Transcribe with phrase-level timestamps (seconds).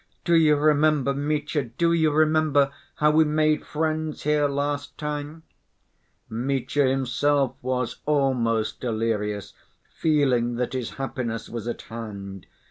[0.25, 5.43] Do you remember, Mitya, do you remember how we made friends here last time!"
[6.27, 9.53] Mitya himself was almost delirious,
[9.93, 12.47] feeling that his happiness was at hand.